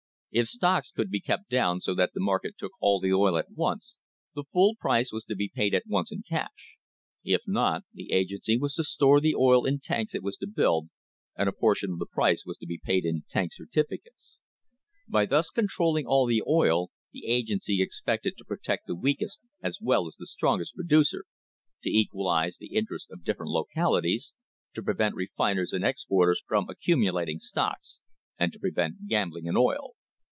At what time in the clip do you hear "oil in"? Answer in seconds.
9.35-9.79